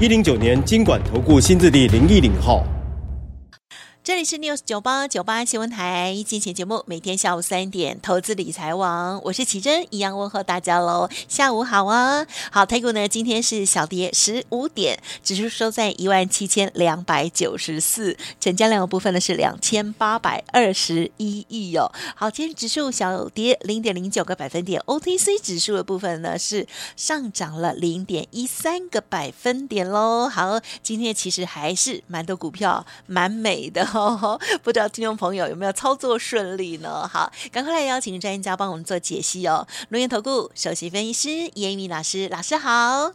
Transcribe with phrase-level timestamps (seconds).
[0.00, 2.66] 一零九年金管投顾新字第零一零号。
[4.04, 33.93] 这里是 News 九八九八新闻台，进行节目，每天下午三点，投资理财王，我是奇珍，一样问候大家喽，下午好啊，好，台股呢今天是小跌十五点，指数收在一万七千两百九十四，成交量的部分呢是两千八百二十一亿哦，好，今天指数小跌零点零九个百分点，OTC 指数的部分呢是上涨了零点一三个百分点喽，好，今天其实还是蛮多股票蛮美的。
[33.94, 37.06] 哦，不知道听众朋友有没有操作顺利呢？
[37.06, 39.66] 好，赶快来邀请专家帮我们做解析哦。
[39.90, 43.12] 轮源投顾首席分析师严一民老师，老师好。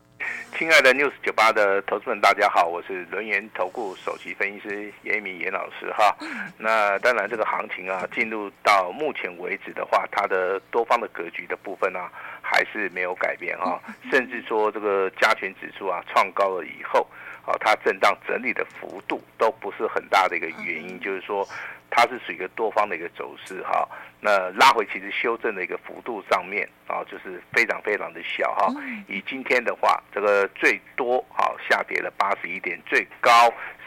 [0.58, 6.16] 亲爱的 News 九八的投资们，大家好，我是轮源投顾首席分析师严一民严老师哈。
[6.58, 12.10] 那当然，这个行情啊，进入到目前为止的话，它的多方的格局的部分啊，
[12.42, 17.06] 还是没有改变哈，甚至说这个加权指数啊创高了以后。
[17.46, 21.48] 啊，它震荡整理的幅度都不是很大的一个原因，就是说
[21.90, 23.88] 它是属于一个多方的一个走势哈。
[24.22, 28.68] 那拉回其实修正的一个幅度上面啊，就是非常非常的小哈。
[29.08, 33.32] 以今天的话，这个最多啊下跌了八十一点，最高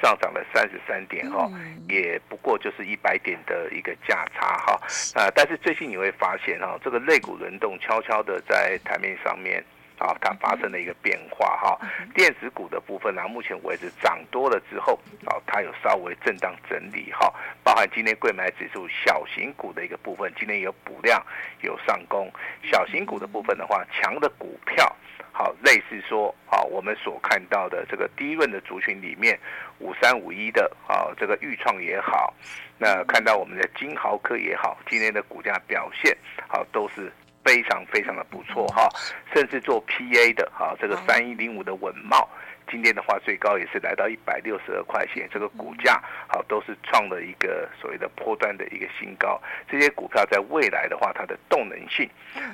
[0.03, 1.47] 上涨了三十三点哈，
[1.87, 4.73] 也不过就是一百点的一个价差哈。
[5.15, 9.63] 啊，但是最近你会发现哈，这个肋骨轮动悄悄的在台面上面。
[10.03, 11.79] 啊，它发生了一个变化哈，
[12.13, 21.25] 电子股的部分呢，目前为止涨多了之后，啊，它有稍微震荡整理哈，包含今天贵买指数小型股的一个部分，今天有补量
[21.61, 22.29] 有上攻，
[22.69, 24.93] 小型股的部分的话，强的股票，
[25.31, 29.39] 好，类似说好，我们所看到的这个第一轮的族群里面，
[29.79, 32.35] 五三五一的啊，这个钰创也好，
[32.77, 36.17] 那看到我们的金豪科也好，今天的股价表现
[36.49, 37.13] 好都是。
[37.45, 38.89] 非常非常的不错哈，
[39.35, 42.27] 甚至做 PA 的哈，这个三一零五的稳懋，
[42.71, 49.41] 今天的话最高也是来到一百六十二块钱，这个股价好都是创了一个所谓的波段的一个新高。
[49.69, 52.09] 这些股票在未来的话，它的动能性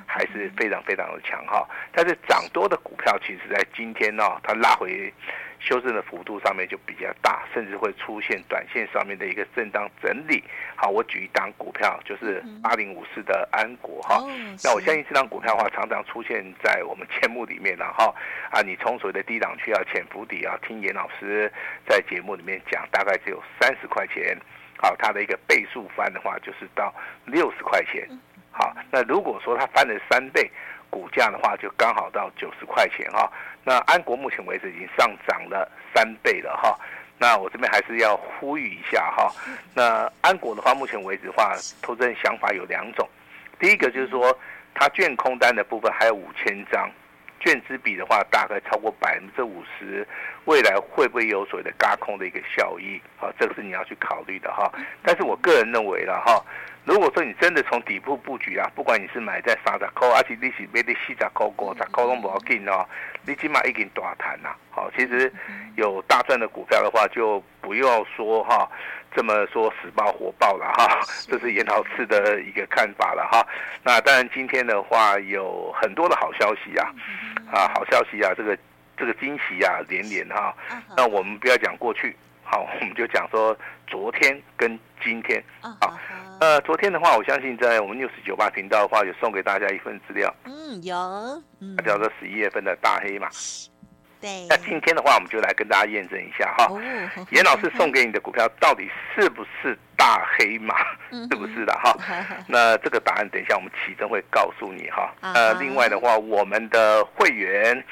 [0.06, 1.68] 还是非常非常的强哈。
[1.92, 5.12] 但是涨多的股票，其实在今天呢，它拉回。
[5.68, 10.42] 修正的幅度上面就比较大，甚至会出现短线上面的一个震荡整理。
[10.74, 14.24] 好，我举一档股票，就是八零五四的安国哈。
[14.64, 18.14] 那我相信这档股票的话，常常出现在我们节目里面了哈。
[18.50, 21.52] 啊，你从所谓的低档区啊、潜伏底啊，听严老师
[21.86, 24.34] 在节目里面讲，大概只有三十块钱。
[24.78, 26.94] 好，它的一个倍数翻的话，就是到
[27.26, 28.08] 六十块钱。
[28.50, 30.50] 好，那如果说它翻了三倍。
[30.90, 33.30] 股价的话就刚好到九十块钱哈，
[33.68, 36.74] 那安国目前为止已经上涨了三倍了哈，
[37.18, 39.30] 那我这边还是要呼吁一下哈，
[39.74, 43.06] 那安国的话目前为止的话，投资人想法有两种，
[43.58, 44.34] 第一个就是说
[44.74, 46.90] 它券空单的部分还有五千张，
[47.40, 50.08] 券资比的话大概超过百分之五十，
[50.46, 52.98] 未来会不会有所谓的轧空的一个效益？
[53.18, 56.42] 好，这个是你要去考虑的哈，但是我个人认为了哈。
[56.88, 62.82] 如果说你真的从底部布局啊，不管你是买在三十块，而且你是买在四十块、五十块都不要紧哦，
[63.26, 64.56] 你起码已经大赚了。
[64.70, 65.30] 好，其实
[65.76, 68.66] 有大赚的股票的话，就不要说哈，
[69.14, 73.46] 这么说死爆活抱了哈，这是严老师的一个看法了哈。
[73.84, 76.88] 那当然今天的话有很多的好消息啊，
[77.52, 78.56] 啊好消息啊，这个
[78.96, 80.56] 这个惊喜啊连连哈。
[80.96, 82.16] 那我们不要讲过去，
[82.50, 83.54] 好，我们就讲说
[83.86, 85.76] 昨天跟今天啊。
[86.40, 90.32] 呃，昨天的话，我相信在我们六十九八频道的话，有送给大家一份资料。
[90.44, 90.96] 嗯，有，
[91.60, 93.28] 嗯，叫做十一月份的大黑马。
[94.20, 94.46] 对。
[94.48, 96.68] 那今天的话，我们就来跟大家验证一下哈，
[97.32, 100.74] 严老师送给你的股票到底是不是大黑马？
[101.10, 101.94] 是不是的哈？
[102.48, 105.12] 那这个答案，等一下我们奇珍会告诉你哈。
[105.20, 107.84] 呃，另外的话，我们的会员，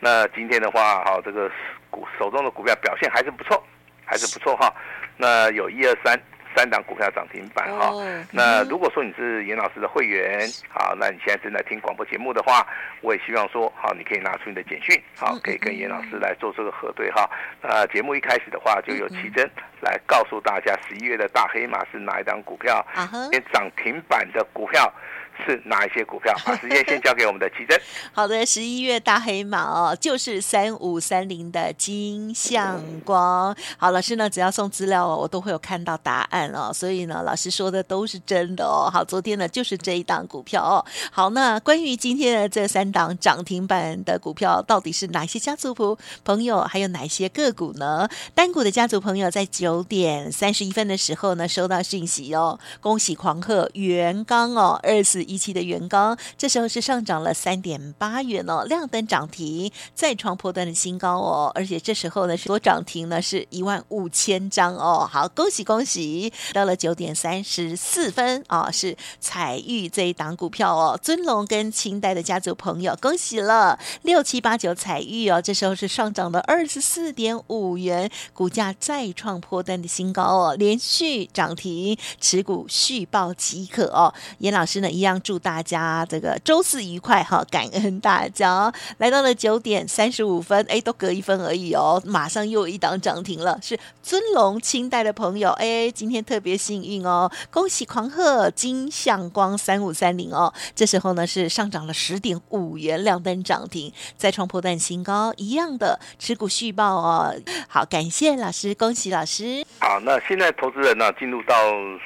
[0.00, 1.50] 那今天的话，哈，这个
[1.90, 3.62] 股手中的股票表现还是不错，
[4.10, 4.74] 还是不错哈。
[5.16, 6.18] 那有一二三。
[6.56, 12.66] 三档股票涨停板哈，哦、那如果说你是严老师的会员，好，那你现在正在听广播节目的话，
[13.02, 17.30] 我也希望说，好，你可以拿出你的简讯，好，可以跟严老师来做这个核对哈。
[17.62, 19.48] 那节目一开始的话，就有奇珍
[19.80, 22.84] 来告诉大家，十一月的大黑马是哪一档股票？
[23.30, 24.92] 连涨停板的股票
[25.40, 26.34] 是哪一些股票？
[26.44, 27.80] 把 时间先交给我们的奇珍。
[28.12, 33.54] 好的，十一月大黑马哦，就是三五三零的金像光。
[33.76, 36.72] 好，老师呢，只要送资料哦，我都会有看到答案哦。
[36.72, 38.90] 所以呢，老师说的都是真的哦。
[38.92, 40.84] 好，昨天呢就是这一档股票哦。
[41.10, 48.08] 好，那关于今天的这三档涨停板的股票，到底是哪些家族朋朋友，还有哪些个股呢？
[48.34, 66.32] 单股的家族朋友在九点三十一分的时候呢，收到讯息哦，恭喜狂贺元刚哦，二四一期的元刚，这时候是上涨了三点八元哦，亮灯涨停，再创波段的新高哦，而且这时候呢，所涨停呢是一万五千张哦，好，恭喜恭喜！
[66.52, 84.12] 到了九点三十四分啊、是彩玉这一档股票哦，尊龙跟清代的家族朋友，恭喜了六七八九彩玉哦，这时候是上涨了二十四点五元，股价再创波段的新高哦，连续涨停，持股续报即可哦。
[84.38, 88.72] 严老师呢，一样祝大家这个周四愉快哈，感恩大家。
[88.98, 107.34] 来到了九点三十五分，哎，都隔一分而已哦，马上又有一档涨停了，是尊龙清代的朋友，哎，今天特别幸运哦，恭喜狂贺金向光三五三零哦，这时候呢是上涨了十点五元，两单涨停，再创波段新高，一样的持股续报哦。
[107.68, 109.64] 好，感谢老师，恭喜老师。
[109.80, 111.54] 好，那现在投资人呢进入到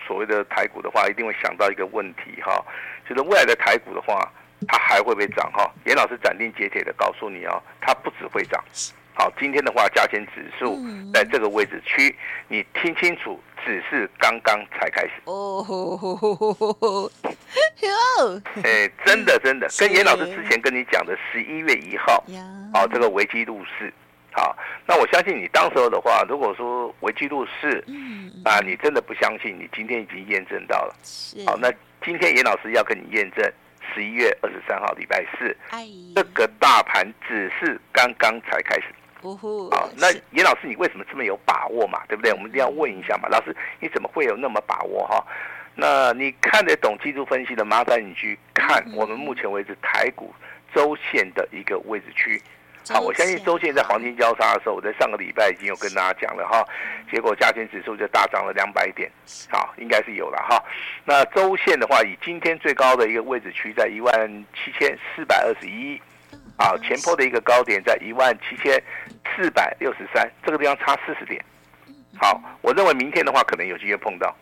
[0.07, 2.65] 所谓的台股的话，一定会想到一个问题哈，
[3.09, 4.31] 就是未来的台股的话，
[4.69, 5.71] 它还会不会涨哈？
[5.87, 8.63] 严老师斩钉截铁的告诉你哦，它不只会涨。
[9.17, 10.77] 好，今天的话，加权指数
[11.13, 12.15] 在这个位置区，
[12.49, 15.11] 你听清楚，只是刚刚才开始。
[18.65, 22.25] 哎，真的真的，跟严老师之前跟你讲的十一月一号，
[22.75, 23.93] 哦，这个危机入市。
[24.33, 30.95] 好，那我相信你当时候的话，如果说危机入市，嗯，啊，你真的不相信，你今天已经验证到了。
[31.05, 31.37] 是。
[31.47, 31.73] 好，那
[32.05, 33.51] 今天严老师要跟你验证，
[33.95, 38.85] 十一月二十三号礼拜四，哎，这个大盘只是刚刚才开始。
[39.23, 39.71] 哦呼。
[39.71, 42.03] 好，那严老师，你为什么这么有把握嘛？
[42.07, 42.31] 对不对？
[42.33, 43.29] 我们一定要问一下嘛。
[43.31, 45.25] 老师，你怎么会有那么把握哈？
[45.75, 50.35] 那你看得懂技术分析的，麻烦你去看我们目前为止台股
[50.75, 52.39] 周线的一个位置区。
[52.91, 56.63] 好，我相信周线在黄金交叉的时候，我在上个礼拜已经有跟大家讲了哈，
[57.11, 59.11] 结果加权指数就大涨了两百点，
[59.51, 60.63] 好，应该是有了哈。
[61.05, 65.99] 那周线的话，以今天最高的一个位置区在一万七千四百二十一，
[66.59, 68.83] 啊，前坡的一个高点在一万七千
[69.35, 71.43] 四百六十三，这个地方差四十点。
[72.21, 74.37] 好，我认为明天的话可能有机会碰到。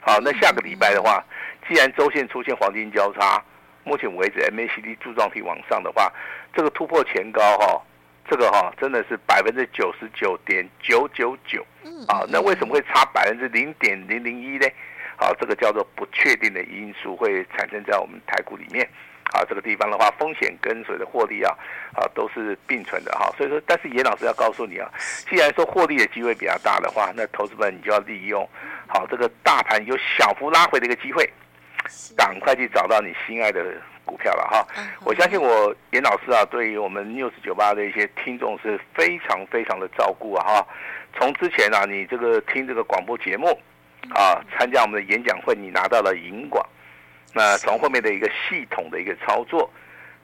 [0.00, 1.22] 好，那下个礼拜的话，
[1.68, 3.44] 既然周线出现黄金交叉。
[3.84, 6.12] 目前为止，MACD 柱状体往上的话，
[6.54, 7.82] 这个突破前高哈，
[8.30, 11.66] 这个哈真的是百分之九十九点九九九
[12.06, 12.24] 啊。
[12.28, 14.66] 那为什么会差百分之零点零零一呢？
[15.16, 18.88] 好，这个叫做不确定的因素会产生在我们台股里面
[19.32, 19.44] 啊。
[19.48, 21.52] 这个地方的话，风险跟随的获利啊
[21.94, 23.30] 啊都是并存的哈。
[23.36, 24.88] 所以说，但是严老师要告诉你啊，
[25.28, 28.48] 既然说获利的机会比较大的话，那投资们你就要利用
[28.86, 31.28] 好这个大盘有小幅拉回的一个机会。
[32.16, 33.64] 赶快去找到你心爱的
[34.04, 34.66] 股票了哈！
[35.04, 40.66] 我相信我严老师啊，对于我们 News 九八的一些听众是非常非常的照顾啊哈！
[41.16, 43.48] 从之前啊，你这个听这个广播节目
[44.10, 46.66] 啊，参加我们的演讲会，你拿到了银广。
[47.32, 49.70] 那从后面的一个系统的一个操作，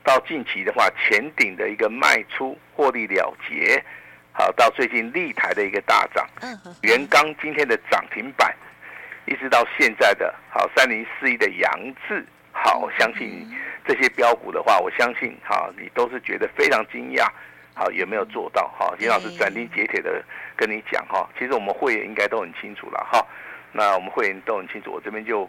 [0.02, 3.82] 到近期的话，前顶的一个卖出获利了结，
[4.32, 6.26] 好，到最近立台的一个大涨，
[6.82, 8.54] 元刚今天的涨停板。
[9.28, 13.46] 一直到现在的好三零四一的杨志，好，我相信
[13.86, 17.28] 这些标股的话，我相信哈，你都是觉得非常惊讶，
[17.74, 18.94] 好，有没有做到哈？
[18.98, 20.24] 严老师斩钉截铁的
[20.56, 23.24] 跟你讲哈，其实我们会员应该都很清楚了哈，
[23.72, 25.48] 那我们会员都很清楚，我这边就。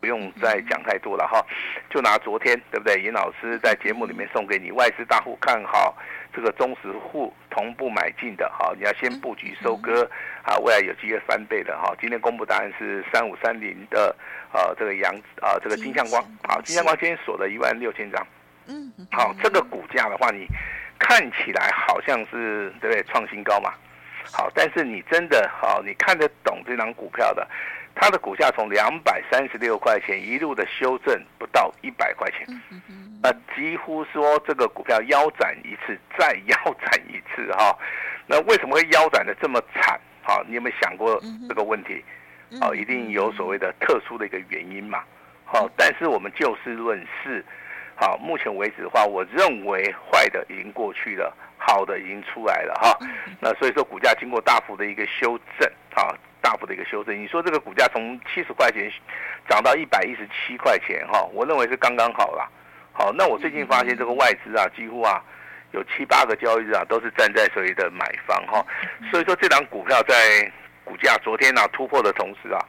[0.00, 1.44] 不用再讲太多了哈，
[1.90, 3.00] 就拿昨天对不对？
[3.02, 5.94] 尹老师在节目里面送给你外资大户看好
[6.40, 10.10] 这个中实户同步买进的哈，你要先布局收割
[10.42, 11.94] 啊，未来有机会翻倍的哈。
[12.00, 14.16] 今天公布答案是三五三零的
[14.50, 18.26] 呃这个阳啊这个金相光，好，金相光今天锁了一万六千张，
[18.68, 20.46] 嗯，好，这个股价的话，你
[20.98, 23.74] 看起来好像是对不对创新高嘛？
[24.32, 27.46] 好，但是你真的好，你看得懂这张股票的？
[27.94, 32.46] 它的股价从两百三十六块钱一路的修正不到一百块钱，
[33.22, 37.76] 那几乎说这个股票腰斩一次再腰斩一次哈，
[38.26, 40.00] 那为什么会腰斩的这么惨？
[40.22, 42.02] 好，你有没有想过这个问题？
[42.60, 45.02] 好，一定有所谓的特殊的一个原因嘛？
[45.44, 47.44] 好，但是我们就事论事，
[47.94, 52.98] 好，目前为止的话，我认为坏的已经过去了，好的已经出来了哈。
[53.40, 56.14] 那所以说股价经过大幅的一个修正，啊。
[56.42, 57.22] 大幅的一个修正。
[57.22, 58.90] 你说这个股价从七十块钱
[59.46, 62.48] 涨到一百一十七块钱哈，我认为是刚刚好啦。
[63.00, 65.24] 好，那我最近发现这个外资啊，几乎啊
[65.72, 68.62] 有七八个交易日啊都是站在所谓的买方哈，
[69.10, 70.52] 所以说这档股票在
[70.84, 72.60] 股价昨天啊突破的同时啊。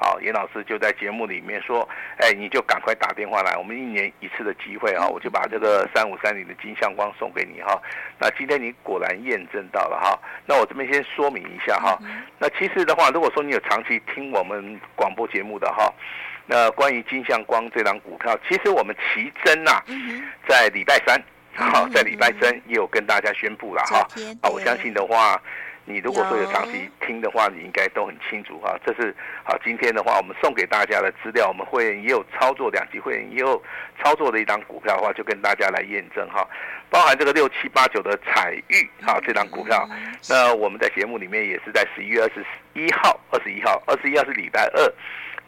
[0.00, 7.82] 好，严老师就在节目里面说，哎，你就赶快打电话来，我们一年一次的机会啊，我就把这个三五三零的金相光送给你哈。
[8.20, 10.16] 那今天你果然验证到了哈。
[10.46, 11.98] 那我这边先说明一下哈。
[12.38, 15.92] 那其实的话，如果说你有长期听我们广播节目的哈，
[16.50, 19.82] 那关于金相光这档股票，其实我们奇珍呐，
[20.48, 21.22] 在礼拜三，
[21.54, 23.98] 好，在礼拜三也有跟大家宣布了哈。
[24.40, 25.40] 啊，我相信的话。
[25.90, 28.78] 你如果说有长期听的话，你应该都很清楚哈。
[28.84, 33.56] 这是好，今天的话我们送给大家的资料，我们会员也有操作，两级会员也有
[33.98, 36.46] 操作的一档股票的话，就跟大家来验证哈。
[36.90, 39.88] 包含这个六七八九的彩玉哈，这档股票，
[40.28, 44.92] 那我们在节目里面也是在十一月二十一号、二十一号、二十一号是礼拜二。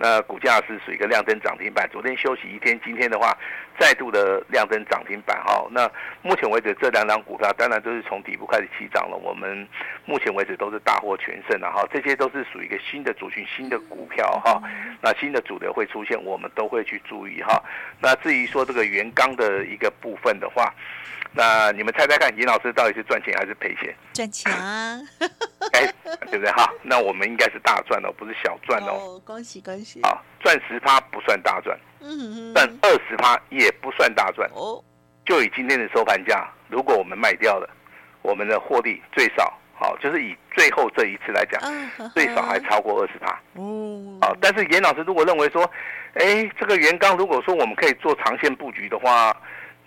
[0.03, 3.37] 那股价是属于一个亮灯涨停板，昨天休息一天，今天的话
[3.79, 5.69] 再度的亮灯涨停板哈。
[5.71, 5.87] 那
[6.23, 9.69] 目前为止这两档股票当然都是从底部开始起涨了，我们
[10.07, 11.87] 目前为止都是大获全胜的哈。
[11.93, 14.59] 这些都是属于一个新的族群、新的股票哈。
[15.03, 17.63] 那新的主流会出现，我们都会去注意哈。
[18.01, 20.75] 那至于说这个原钢的一个部分的话，
[21.33, 23.95] 那你们猜猜看，尹老师到底是赚钱还是赔钱？
[24.13, 24.99] 赚钱啊！
[25.73, 25.87] 哎，
[26.27, 26.69] 对不对哈？
[26.83, 29.21] 那我们应该是大赚哦，不是小赚哦。
[29.25, 30.01] 恭喜恭喜！
[30.03, 34.83] 啊，赚十趴不算大赚，嗯，赚二十趴也不算大赚哦。
[35.25, 37.71] 就以今天的收盘价，如果我们卖掉了，
[38.23, 43.41] 我们的获利最少，好，就是以最后这一次来讲，最少还超过二十趴。
[43.55, 45.63] 哦，啊，但是严老师如果认为说，
[46.15, 49.37] 哎，这个元刚如果说我们可以做长线布局的话。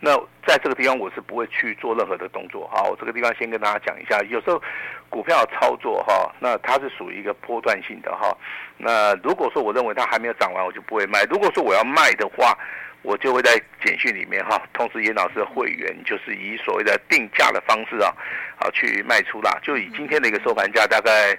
[0.06, 0.14] 那
[0.46, 4.62] 在这个地方我是不会去做任何的动作，好，我这个地方先跟大家讲一下，有时候
[5.10, 8.36] 股票操作哈，那它是属于一个波段性的哈，
[8.78, 12.54] 那如果说我认为它还没有涨完，我就不会卖；如果说我要卖的话，
[13.02, 18.12] 我就会在简讯里面哈，通知严老师的会员，就是以所谓的定价的方式啊，
[18.58, 19.58] 好去卖出啦。
[19.64, 21.34] 就以今天的一个收盘价，大概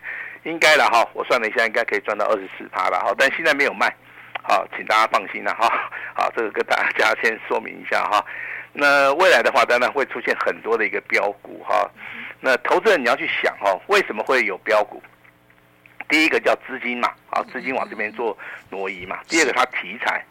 [0.45, 3.95] 应该了哈，我算了一下，应该可以赚到二十四趴了哈，但现在没有卖，
[4.43, 5.69] 好，请大家放心了哈，
[6.15, 8.25] 好，这个跟大家先说明一下哈。
[8.75, 11.89] 那未来的话，当然会出现很多的一个标股哈。
[12.41, 15.03] 那投资人你要去想哈，为什么会有标股？
[16.09, 18.37] 第一个叫资金嘛，啊，资金往这边做
[18.69, 19.21] 挪移嘛。
[19.27, 20.23] 第二个它题材，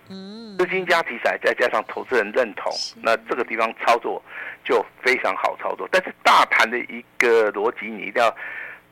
[0.60, 2.72] 资金加题材，再加上投资人认同，
[3.02, 4.22] 那这个地方操作
[4.64, 5.90] 就非常好操作。
[5.92, 8.30] 但是大盘的一个逻辑，你一定要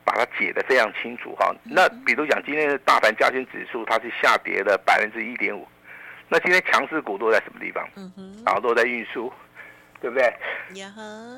[0.02, 1.54] 把它解得非常清楚哈。
[1.62, 5.68] 那比如讲今天的大盘加权指数，它是下跌了百分之一点五。
[6.32, 7.86] 那今天强势股都在什么地方？
[7.94, 9.30] 嗯哼，然后落在运输，
[10.00, 10.34] 对不对？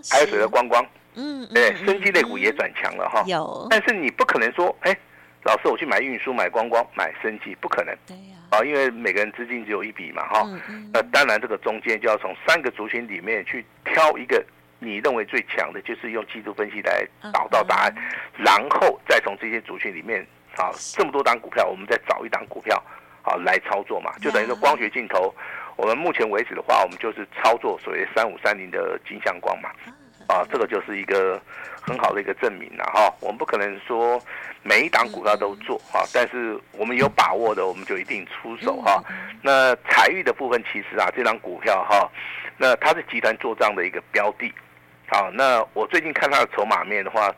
[0.08, 0.86] 还有谁的观光？
[1.16, 3.24] 嗯，对，生机类股也转强了哈。
[3.26, 4.96] 有，但是你不可能说，哎，
[5.42, 7.92] 老师我去买运输、买观光、买生机，不可能。
[8.06, 8.36] 对呀。
[8.50, 10.48] 啊，因为每个人资金只有一笔嘛，哈。
[10.92, 14.46] 那当然，这个中间就要从三个族群里面去挑一个
[14.78, 17.92] 你认为最强的，就是用技术分析来找到答案，
[18.38, 20.24] 然后再从这些族群里面，
[20.56, 22.80] 啊，这么多档股票，我们再找一档股票。
[23.26, 25.34] 好，来操作嘛，就等于说光学镜头，
[25.76, 29.70] 我们目前为止的话，我们就是操作所谓三五三零的金相光嘛，
[30.28, 31.40] 啊，这个就是一个
[31.80, 33.10] 很好的一个证明了哈。
[33.20, 34.20] 我们不可能说
[34.62, 39.02] 每一档股票都做啊，但是我们有把握的，我们就一定出手哈。
[39.40, 42.06] 那采钰的部分，其实啊，这档股票哈，
[42.58, 44.52] 那它是集团做账的一个标的。
[45.06, 47.34] 好，那我最近看它的筹码面的话。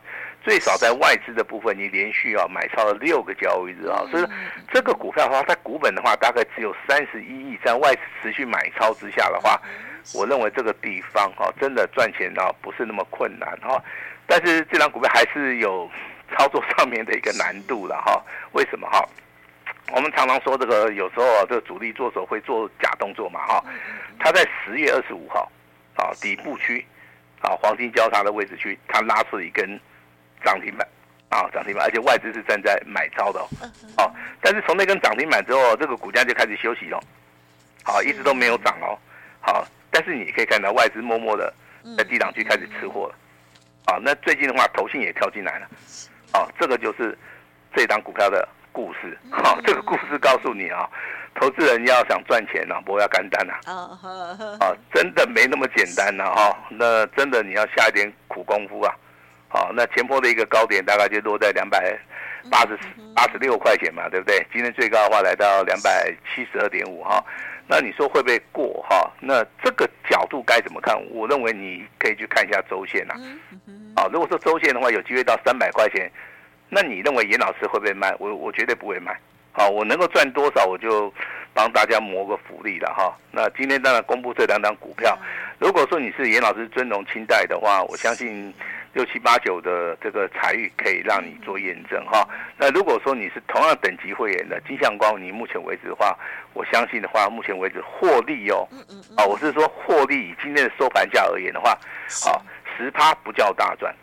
[0.47, 4.25] 最少在外资的部分，你连续啊买超了六个交易日啊，所以
[4.73, 9.61] 这个股票的话，它股本的话大概只有三十一亿，在外资持续买超之下的话，
[10.15, 13.83] 我认为这个地方哈真的赚钱啊不是那么困难哈，
[14.25, 15.91] 但是这张股票还是有
[16.31, 18.23] 操作上面的一个难度了哈。
[18.53, 19.05] 为什么哈？
[19.91, 23.65] 我们常常说这个有时候啊，这个主力做手会做假动作嘛哈。
[24.21, 25.51] 他在十月二十五号
[25.97, 26.87] 啊底部区
[27.41, 29.69] 啊黄金交叉的位置区，他拉出一根。
[30.45, 30.87] 涨停板，
[31.29, 33.49] 啊，涨停板，而且外资是站在买超的哦，
[33.99, 37.01] 哦，但是从那根涨停板之后，这个股价就开始休息了，
[37.85, 38.99] 好，一直都没有涨哦，
[39.41, 41.53] 好，但是你可以看到外资默默的
[41.97, 43.15] 在低档区开始吃货了，
[43.87, 45.67] 啊，那最近的话，投信也跳进来了，
[46.33, 47.17] 啊，这个就是
[47.75, 50.89] 这档股票的故事，哈，这个故事告诉你啊，
[51.35, 53.55] 投资人要想赚钱呢，不要干单呐，
[54.61, 58.95] 啊，真的没那么简单呐，哈，那真的你要下一点苦功夫啊。
[59.57, 61.99] 好，那前波的一个高点大概就落在两百
[62.51, 62.79] 八十
[63.15, 64.47] 八十六块钱嘛，对不对？
[64.53, 67.25] 今天最高的话来到两百七十二点五哈。
[67.67, 69.11] 那你说会不会过哈？
[69.19, 70.95] 那这个角度该怎么看？
[71.11, 73.15] 我认为你可以去看一下周线呐。
[73.97, 76.11] 啊，如果说周线的话有机会到三百块钱，
[76.69, 78.15] 那你认为严老师会不会卖？
[78.19, 79.19] 我我绝对不会卖。
[79.53, 81.11] 好，我能够赚多少，我就
[81.55, 83.17] 帮大家谋个福利了哈。
[83.33, 85.19] 那今天当然公布这两档股票，
[85.59, 88.53] 如果说你是严老师尊荣清代的话，我相信
[88.97, 92.27] 六七八九的这个财运可以让你做验证哈。
[92.57, 96.19] 那如果说你是同样等级会员的金相光，你目前为止的话，
[96.55, 98.67] 我相信的话，目前为止获利哦，
[99.19, 101.73] 啊，我是说获利以今天的收盘价而言的话，
[102.25, 102.41] 啊，
[102.75, 103.95] 十趴不叫大赚，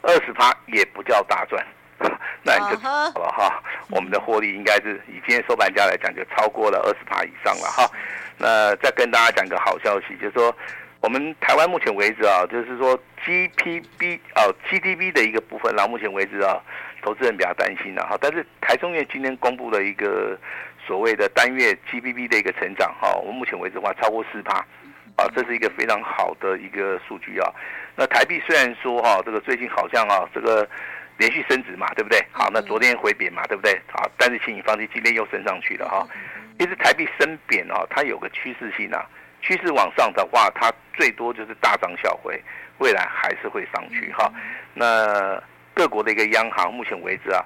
[0.00, 1.64] 二十趴也不叫大赚。
[2.42, 7.88] 那你就好了哈，我们的获利应该是以今天收盘价来讲，就超过了二十趴以上了哈。
[8.38, 10.52] 那再跟大家讲个好消息，就是说
[11.00, 16.60] 我们台湾目前为止啊，就是说 GPB 哦 GDP 的一个部分，然后目前为止啊，
[17.02, 18.16] 投资人比较担心了哈。
[18.20, 20.38] 但是台中院今天公布了一个
[20.86, 24.58] 所谓的单月 GDP 的一个成长哈，我们目前为止的话超过四趴
[25.16, 27.52] 啊，这是一个非常好的一个数据啊。
[27.96, 30.68] 那台币虽然说哈，这个最近好像啊这个。
[31.18, 32.18] 连续升值嘛，对不对？
[32.32, 33.78] 好，那昨天回贬嘛，对不对？
[33.92, 36.08] 好，但是请你放心，今天又升上去了哈。
[36.58, 39.06] 其实台币升贬啊，它有个趋势性啊，
[39.42, 42.40] 趋势往上的话，它最多就是大涨小回，
[42.78, 44.32] 未来还是会上去哈。
[44.72, 45.42] 那
[45.74, 47.44] 各国的一个央行，目前为止啊，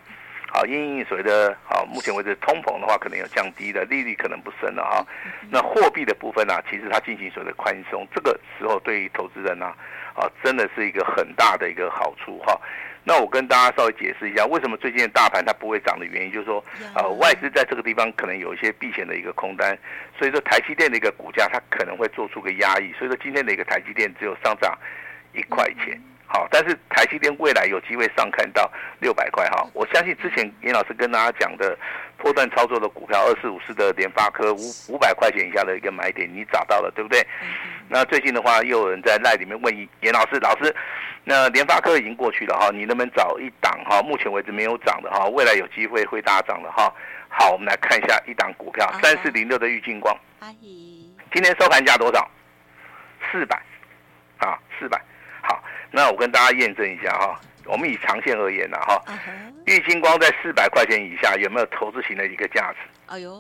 [0.53, 5.07] 好，因为所谓的好，目前为止通膨的话，可能有降低的利率可能不升了哈。
[5.51, 9.67] 那货币的部分呢、啊，其实它进行所谓的宽松，这个时候对于投资人呢、
[10.15, 12.61] 啊，啊，真的是一个很大的一个好处哈。
[13.09, 16.63] 那我跟大家稍微解释一下，为什么最近的大盘它不会涨的原因，就是说，
[16.97, 19.79] 呃，外资在这个地方可能有一些避险的一个空单，
[20.19, 24.77] 所以说台积电的一个股价它可能会做出个压抑，所以说今天的一个台积电只有上涨
[25.33, 31.79] 一块钱，好，但是台积电未来有机会上看到六百块哈，我相信之前严老师跟大家讲的
[32.17, 37.25] 波段操作的股票二四五四的联发科五五百块钱以下的一个买点，你找到了对不对？
[37.89, 40.75] 那最近的话又有人在赖里面问严老师，老师。
[41.29, 44.01] 那联发科已经过去了哈，你能不能找一档哈？
[44.01, 46.93] 目前为止没有涨的哈，未来有机会会大涨的哈。
[47.29, 50.17] 好，我们来看一下一档股票，三四零六的玉金光。
[50.39, 52.31] 阿姨，今天收盘价多少？
[53.33, 53.61] 四百，
[54.39, 55.01] 啊，四百。
[55.87, 59.03] 好，那我跟大家验证一下哈，我们以长线而言呢哈，
[59.67, 62.79] 玉金光在四百块钱以下有没有投资型的一个价值？
[63.07, 63.33] 哎呦，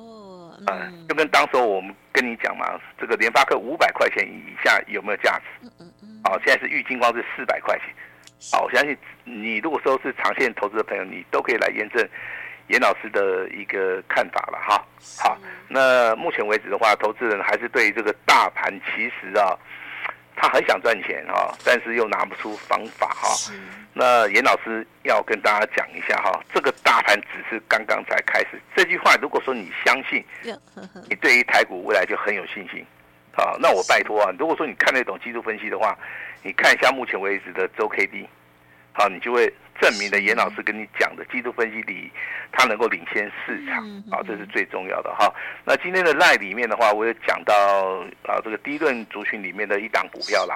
[0.69, 5.71] 嗯，就跟当时我们跟你讲嘛，这个联发科五百块钱以下有没有价值？
[5.81, 6.21] 嗯嗯。
[6.25, 7.87] 好，现在是玉金光是四百块钱。
[8.53, 12.09] 好，我相信你如果说是长线投资的朋友，你都可以来验证
[12.69, 14.85] 严老师的一个看法了哈。
[15.19, 15.37] 好，
[15.69, 19.57] 那目前为止的话，投资人还是对这个大盘其实啊，
[20.37, 23.53] 他很想赚钱哈，但是又拿不出方法哈。
[23.95, 28.61] 那严老师要跟大家讲一下哈，这个大盘只是刚刚才开始。
[28.77, 30.23] 这句话如果说你相信，
[31.09, 32.85] 你对于台股未来就很有信心。
[33.33, 35.97] 好，那我拜托啊，如果说你看得懂技术分析的话，
[36.43, 38.29] 你看一下目前为止的周 K D，
[38.93, 42.11] 好，你就会证明了严老师跟你讲的技术分析里，
[42.53, 45.33] 它能够领先市场，啊，这是最重要的哈。
[45.65, 47.55] 那今天的 LINE 里面的话，我也讲到
[48.25, 50.55] 啊，这个第一轮族群里面的一档股票啦。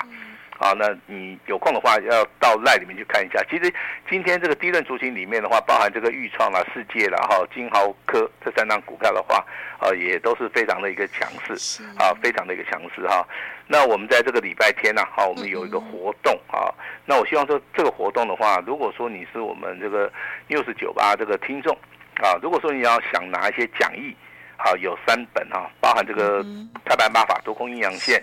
[0.61, 3.43] 好，那你有空的话要到赖里面去看一下。
[3.49, 3.73] 其实
[4.11, 9.43] 今天这个低润族群里面的话，包含这个钰创啦、世界啦、哈金豪科这三档股票的话，
[9.79, 13.27] 啊，也都是非常的一个强势，啊，非常的一个强势哈。
[13.67, 16.69] 那我们在这个礼拜天呢，哈，我们有一个活动啊。
[17.07, 20.13] 那我希望说这个活动的话，如果说你是我们这个
[20.51, 21.75] News98 这个听众
[22.23, 24.15] 啊，如果说你要想拿一些讲义。
[24.63, 26.45] 好，有三本哈，包含这个
[26.85, 28.21] 《太白八法多空阴阳线》，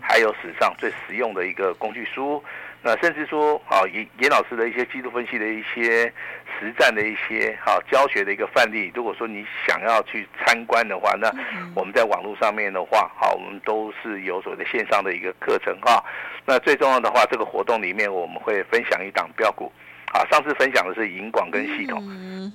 [0.00, 2.42] 还有史上最实用的一个工具书。
[2.82, 6.10] 那甚至说，啊，严严老师的一些技术分析的一些
[6.58, 8.90] 实战的一些好教学的一个范例。
[8.94, 11.30] 如果说你想要去参观的话，那
[11.74, 16.02] 我们在网络上面的话，好，我们都是有所谓的线上的一个课程哈。
[16.46, 19.70] 那最重要的话，这个活动里面我们会分享一档标股。
[20.12, 22.02] 啊，上次分享的是银广跟系统，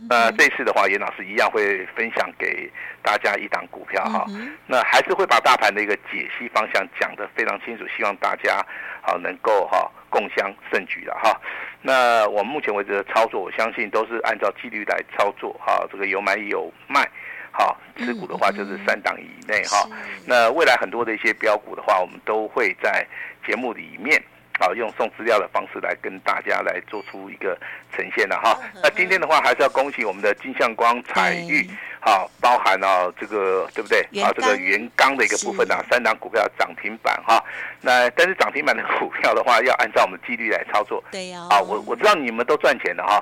[0.09, 2.69] 那这次的话，严老师一样会分享给
[3.01, 4.25] 大家一档股票哈。
[4.67, 8.61] 那还是会把大盘的一个解析方向讲得非常清楚，希望大家
[9.01, 11.39] 好能够哈共襄盛举的哈。
[11.81, 15.87] 那我们目前为止的操作，我相信都是按照纪律来操作哈。
[15.89, 17.09] 这个有买有卖，
[17.51, 19.87] 好持股的话就是三档以内哈。
[20.27, 23.07] 那未来很多的一些标股的话，我们都会在
[23.47, 24.21] 节目里面。
[24.59, 27.57] 好，用送资料的方式来跟大家来做出一个
[27.91, 28.57] 呈现了哈。
[28.81, 33.99] 那今天的话，还是要恭喜我们的金相光、彩玉，好，包含了这个对不对？
[34.23, 37.43] 啊，这个原钢的一个部分啊，三档股票涨停板哈。
[37.81, 41.03] 那但是涨停板的股票的话，要按照我们纪律来操作。
[41.11, 41.45] 对呀。
[41.49, 43.21] 啊，我我知道你们都赚钱的哈，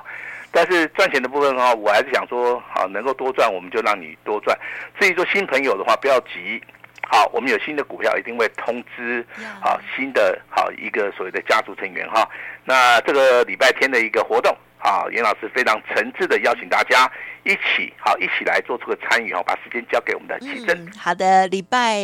[0.52, 4.56] 但是赚钱的部分的话，我还是想说，好，能够多赚，我们就让你多赚。
[5.00, 6.62] 至于说新朋友的话，不要急。
[7.08, 9.24] 好，我们有新的股票，一定会通知。
[9.60, 12.28] 好，新的好一个所谓的家族成员哈。
[12.64, 17.10] 那这个礼拜天的一个活动，好，严老师非常诚挚的邀请大家
[17.44, 20.76] 一起好，一起来做出个参与哦，把时间交给我们的奇珍。
[20.86, 21.98] 嗯，好的，礼拜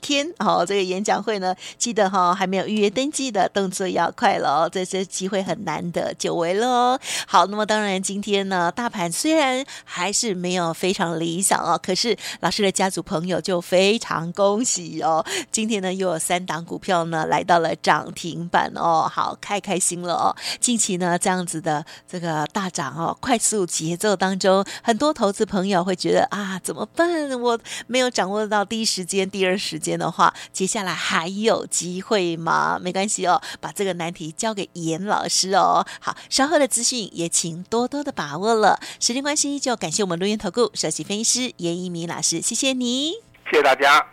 [0.00, 7.00] 天哦，这个演讲会呢，记得哈，还没有预约登记的动作要快了哦，这这机会很难得，久违了哦。
[7.26, 20.34] 好，那么当然今天呢，大盘虽然还是没有非常理想哦，可是老师的家族朋友就非常恭喜哦，今天呢又有三档股票呢来到了涨停板哦，好，开开心了哦。
[20.58, 21.84] 近期呢这样子的。
[22.08, 27.30] 这个大涨哦，快速节奏当中，很多投资朋友会觉得啊，怎么办？
[27.40, 32.78] 我没有掌握到第一时间、第二时间的话，接下来还有机会吗？
[32.80, 35.86] 没关系哦，把这个难题交给严老师哦。
[36.00, 38.80] 好，稍后的资讯也请多多的把握了。
[39.00, 43.12] 时间关系，就感谢我们录音投顾首席分析师严一鸣老师，谢谢你，
[43.50, 44.06] 谢谢大家。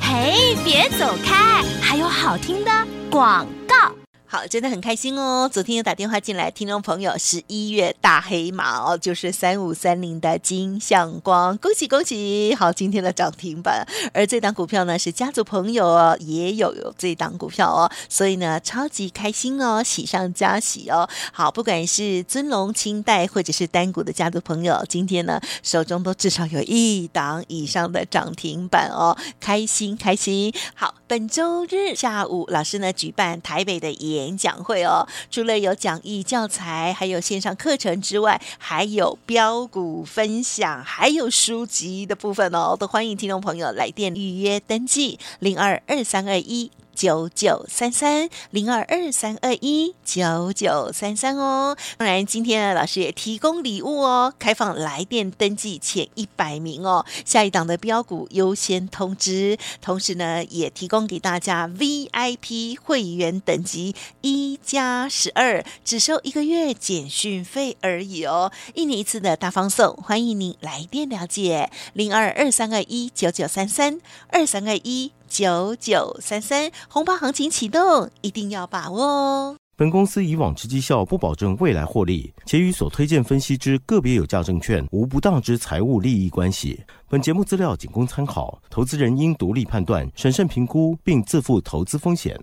[0.00, 2.70] 嘿，别走开，还有好听的
[3.10, 3.92] 广告。
[4.30, 5.48] 好，真的很开心哦！
[5.50, 12.54] 昨天有打电话进来，听众朋友，十一月大黑马哦，就是三五三零的金像光，恭喜恭喜！
[12.54, 21.08] 好，今天的涨停板，而这档股票呢是家族朋友哦，也有有这档股票哦，所以呢超级开心哦，喜上加喜哦！
[21.32, 30.52] 好，不管是尊龙、清代或者是单股的家族朋友，今天呢手中都至少有一档以上的涨停板哦，开心开心！
[30.74, 46.70] 好，本周日下午，老师呢举办台北的演讲会哦，除了有讲义教材，还有线上课程之外，还有标股分享，还有书籍的部分哦，都欢迎听众朋友来电预约登记零二二三二一。
[46.98, 71.70] 九九三三零二二三二一九九三三哦，当然今天呢老师也提供礼物哦，开放来电登记前一百名哦，下一档的标股优先通知，同时呢也提供给大家 VIP 会员等级一加十二，只收一个月简讯费而已哦，一年一次的大放送，欢迎您来电了解。
[71.92, 75.12] 零二二三二一九九三三二三二一。
[75.28, 79.56] 九九三三红包行情启动，一定要把握哦！
[79.76, 86.82] 本公司以往之绩效不保证未来获利，且与所推荐分析之个别有价证券无不当之财务利益关系。
[87.08, 92.36] 本节目资料仅供参考，投资人应独立判断、审慎评估，并自负投资风险。